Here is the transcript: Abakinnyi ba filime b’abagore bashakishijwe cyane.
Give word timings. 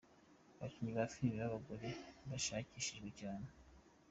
Abakinnyi 0.55 0.91
ba 0.97 1.05
filime 1.13 1.37
b’abagore 1.43 1.87
bashakishijwe 2.29 3.09
cyane. 3.19 3.47